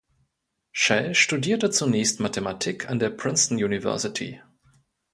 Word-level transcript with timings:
Shell 0.71 1.13
studierte 1.13 1.69
zunächst 1.69 2.21
Mathematik 2.21 2.89
an 2.89 2.97
der 2.97 3.11
Princeton 3.11 3.63
University. 3.63 4.41